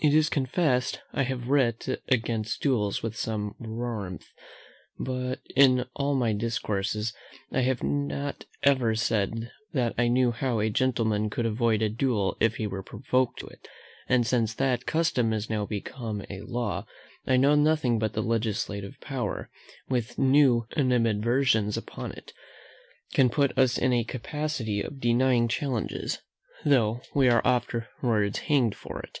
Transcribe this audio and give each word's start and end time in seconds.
It 0.00 0.14
is 0.14 0.28
confessed 0.28 1.00
I 1.12 1.24
have 1.24 1.48
writ 1.48 2.00
against 2.08 2.62
duels 2.62 3.02
with 3.02 3.16
some 3.16 3.56
warmth; 3.58 4.28
but 4.96 5.40
in 5.56 5.86
all 5.96 6.14
my 6.14 6.32
discourses 6.32 7.12
I 7.50 7.62
have 7.62 7.82
not 7.82 8.44
ever 8.62 8.94
said 8.94 9.50
that 9.72 9.94
I 9.98 10.06
knew 10.06 10.30
how 10.30 10.60
a 10.60 10.70
gentleman 10.70 11.30
could 11.30 11.46
avoid 11.46 11.82
a 11.82 11.88
duel 11.88 12.36
if 12.38 12.58
he 12.58 12.66
were 12.68 12.84
provoked 12.84 13.40
to 13.40 13.48
it; 13.48 13.66
and 14.08 14.24
since 14.24 14.54
that 14.54 14.86
custom 14.86 15.32
is 15.32 15.50
now 15.50 15.66
become 15.66 16.22
a 16.30 16.42
law, 16.42 16.86
I 17.26 17.36
know 17.36 17.56
nothing 17.56 17.98
but 17.98 18.12
the 18.12 18.22
legislative 18.22 19.00
power, 19.00 19.50
with 19.88 20.16
new 20.16 20.68
animadversions 20.76 21.76
upon 21.76 22.12
it, 22.12 22.32
can 23.14 23.30
put 23.30 23.58
us 23.58 23.76
in 23.78 23.92
a 23.92 24.04
capacity 24.04 24.80
of 24.80 25.00
denying 25.00 25.48
challenges, 25.48 26.20
though 26.64 27.00
we 27.16 27.28
are 27.28 27.42
afterwards 27.44 28.38
hanged 28.46 28.76
for 28.76 29.00
it. 29.00 29.18